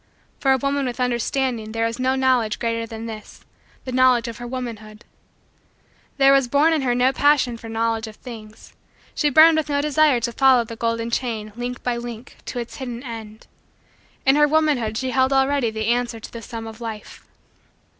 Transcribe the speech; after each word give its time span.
For 0.39 0.51
a 0.51 0.57
woman 0.57 0.87
with 0.87 0.99
understanding 0.99 1.73
there 1.73 1.85
is 1.85 1.99
no 1.99 2.15
Knowledge 2.15 2.57
greater 2.57 2.87
than 2.87 3.05
this: 3.05 3.45
the 3.85 3.91
knowledge 3.91 4.27
of 4.27 4.37
her 4.39 4.47
womanhood. 4.47 5.05
There 6.17 6.33
was 6.33 6.47
born 6.47 6.73
in 6.73 6.81
her 6.81 6.95
no 6.95 7.13
passion 7.13 7.55
for 7.55 7.69
knowledge 7.69 8.07
of 8.07 8.15
things. 8.15 8.73
She 9.13 9.29
burned 9.29 9.57
with 9.57 9.69
no 9.69 9.79
desire 9.79 10.19
to 10.21 10.31
follow 10.31 10.63
the 10.63 10.75
golden 10.75 11.11
chain, 11.11 11.53
link 11.55 11.83
by 11.83 11.97
link, 11.97 12.37
to 12.47 12.57
its 12.57 12.77
hidden 12.77 13.03
end. 13.03 13.45
In 14.25 14.35
her 14.37 14.47
womanhood 14.47 14.97
she 14.97 15.11
held 15.11 15.31
already 15.31 15.69
the 15.69 15.85
answer 15.85 16.19
to 16.19 16.31
the 16.33 16.41
sum 16.41 16.65
of 16.65 16.81
Life. 16.81 17.23